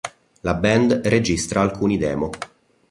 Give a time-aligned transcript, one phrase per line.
[0.39, 2.31] La band registra alcuni demo.